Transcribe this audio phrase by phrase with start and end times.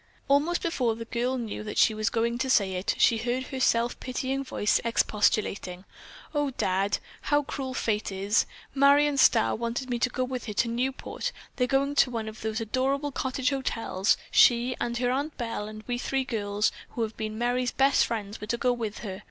[0.27, 3.59] Almost before the girl knew that she was going to say it, she heard her
[3.59, 5.85] self pitying voice expostulating,
[6.33, 6.97] "Oh, Dad,
[7.29, 8.47] how cruel fate is!
[8.73, 11.31] Marion Starr wanted me to go with her to Newport.
[11.57, 15.83] They're going to one of those adorable cottage hotels, she and her Aunt Belle, and
[15.85, 19.19] we three girls who have been Merry's best friends were to go with her.